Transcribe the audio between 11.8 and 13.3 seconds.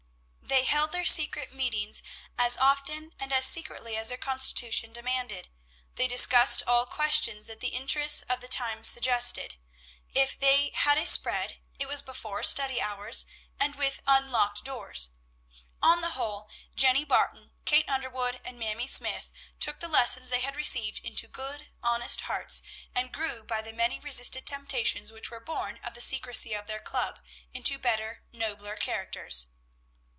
was before study hours,